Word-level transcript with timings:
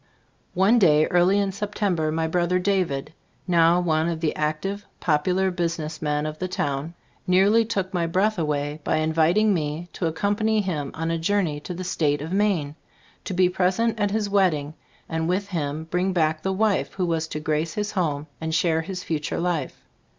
One 0.55 0.79
day, 0.79 1.05
early 1.05 1.37
in 1.37 1.51
September, 1.51 2.11
my 2.11 2.27
brother 2.27 2.57
David, 2.57 3.13
now 3.47 3.79
one 3.79 4.09
of 4.09 4.19
the 4.19 4.35
active, 4.35 4.83
popular 4.99 5.51
business 5.51 6.01
men 6.01 6.25
of 6.25 6.39
the 6.39 6.47
town, 6.47 6.95
nearly 7.27 7.63
took 7.65 7.93
my 7.93 8.07
breath 8.07 8.39
away 8.39 8.79
by 8.83 8.97
invit 8.97 9.37
ing 9.37 9.53
me 9.53 9.89
to 9.93 10.07
accompany 10.07 10.59
him 10.59 10.89
on 10.95 11.11
a 11.11 11.19
jour 11.19 11.43
ney 11.43 11.59
to 11.59 11.75
the 11.75 11.83
state 11.83 12.23
of 12.23 12.33
Maine, 12.33 12.73
to 13.25 13.33
be 13.35 13.47
pres 13.47 13.79
ent 13.79 13.99
at 13.99 14.09
his 14.09 14.27
wedding 14.27 14.73
and 15.07 15.29
with 15.29 15.49
him 15.49 15.83
bring 15.83 16.13
back 16.13 16.41
the 16.41 16.51
wife 16.51 16.93
who 16.93 17.05
was 17.05 17.27
to 17.27 17.39
grace 17.39 17.75
his 17.75 17.91
home 17.91 18.25
and 18.41 18.55
share 18.55 18.81
his 18.81 19.03
future 19.03 19.39
life. 19.39 19.83